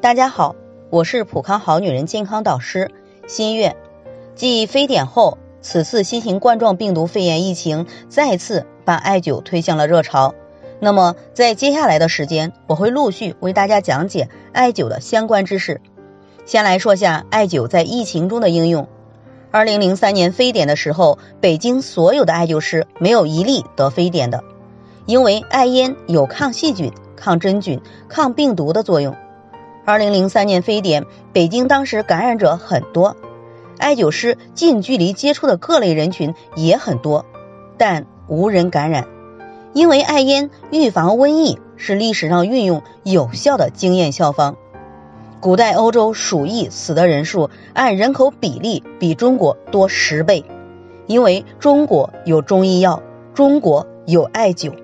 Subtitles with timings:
[0.00, 0.54] 大家好，
[0.90, 2.92] 我是普康好女人健康导师
[3.26, 3.76] 新月。
[4.36, 10.36] 继非典后，此次新型冠状病毒肺炎疫情再次把艾灸推向了热潮。
[10.78, 15.80] 那么，在接下来的时间，我会陆续为大家讲解艾灸的相关知识。
[16.46, 18.86] 先来说下艾灸在疫情中的应用。
[19.50, 24.44] 二零零三年非典的时候，北京所有的艾灸师没有一例得非典的，
[25.06, 26.92] 因为艾烟有抗细菌。
[27.16, 29.16] 抗真菌、抗病毒的作用。
[29.88, 33.16] 二零零三年非典，北京当时感染者很多，
[33.78, 37.24] 艾灸师近距离接触的各类人群也很多，
[37.78, 39.08] 但无人感染。
[39.72, 44.56] 因为艾烟预防瘟疫是历史上运用有效的经验效方。
[45.40, 50.44] 古代欧洲鼠疫死的人数按人口比例比中国多十倍，
[51.06, 53.02] 因为中国有中医药，
[53.32, 54.74] 中国有艾灸。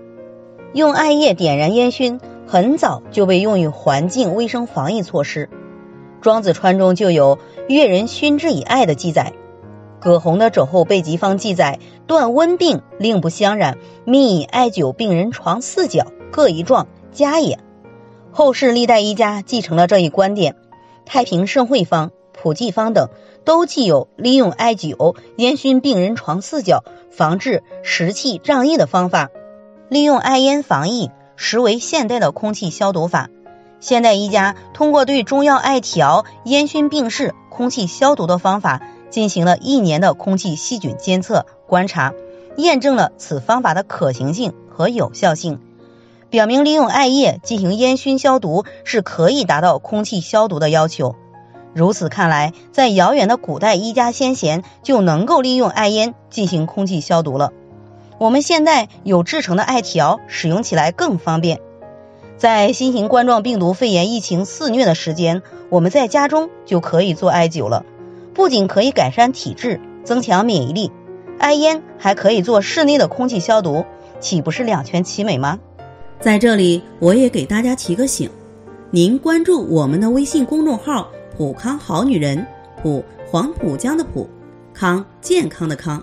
[0.72, 5.48] 用艾叶点燃烟熏，很早就被用于环境卫生防疫措施。
[6.20, 9.32] 庄子川中就有“越人熏之以艾”的记载。
[10.00, 17.58] 葛洪的《肘后备急方》记载：断温病，令不相染，密以艾灸病人床四角各一状，加也。
[18.30, 20.52] 后世历代医家继承了这一观点，
[21.06, 23.08] 《太平盛会方》《普济方》等
[23.44, 29.30] 都记有利用艾灸烟熏病人床四角，防治湿气胀疫的方法。
[29.88, 33.28] 利用艾烟防疫，实为现代的空气消毒法。
[33.80, 42.14] 现代医家通过对中药艾条、烟熏病室、空气消毒的方法，进行了一年的空气细菌监测观察，
[42.56, 45.60] 验证了此方法的可行性和有效性，
[46.30, 51.14] 表明利用艾叶进行烟熏消毒是可以达到空气消毒的要求。
[51.74, 57.52] 如此看来，在遥远的古代医家先贤就能够利用艾烟进行空气消毒了。
[58.24, 61.60] 我们现在有制成的艾条，使用起来更方便。
[62.38, 67.84] 在新型冠状病毒肺炎疫情肆虐的时间，我们在家中就可以做艾灸了。
[68.32, 70.90] 不仅可以改善体质、增强免疫力，
[71.38, 73.84] 艾烟还可以做室内的空气消毒，
[74.20, 75.58] 岂不是两全其美吗？
[76.18, 78.30] 在这里，我也给大家提个醒：
[78.90, 82.46] 您关注我们的微信公众号“普康好女人”，
[82.82, 84.26] 普黄浦江的浦，
[84.72, 86.02] 康健康的康。